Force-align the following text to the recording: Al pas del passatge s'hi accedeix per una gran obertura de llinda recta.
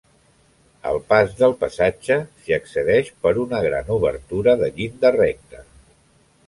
Al 0.91 0.95
pas 1.11 1.35
del 1.41 1.53
passatge 1.59 2.17
s'hi 2.39 2.57
accedeix 2.59 3.13
per 3.27 3.35
una 3.45 3.61
gran 3.69 3.93
obertura 3.99 4.59
de 4.65 4.73
llinda 4.81 5.15
recta. 5.23 5.65